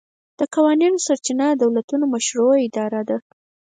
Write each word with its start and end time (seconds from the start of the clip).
د 0.39 0.41
قوانینو 0.53 1.03
سرچینه 1.05 1.47
د 1.51 1.59
دولتونو 1.61 2.05
مشروعه 2.13 2.57
اراده 2.85 3.01
ده 3.09 3.17